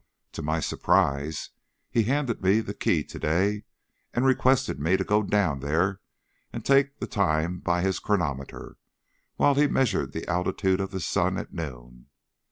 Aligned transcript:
To 0.31 0.41
my 0.41 0.59
surprise 0.61 1.51
he 1.91 2.05
handed 2.05 2.41
me 2.41 2.59
the 2.61 2.73
key 2.73 3.03
to 3.03 3.19
day 3.19 3.65
and 4.15 4.25
requested 4.25 4.79
me 4.79 4.97
to 4.97 5.03
go 5.03 5.21
down 5.21 5.59
there 5.59 6.01
and 6.51 6.65
take 6.65 6.97
the 6.97 7.05
time 7.05 7.59
by 7.59 7.83
his 7.83 7.99
chronometer 7.99 8.77
while 9.35 9.53
he 9.53 9.67
measured 9.67 10.11
the 10.11 10.27
altitude 10.27 10.81
of 10.81 10.89
the 10.89 11.01
sun 11.01 11.37
at 11.37 11.53
noon. 11.53 12.07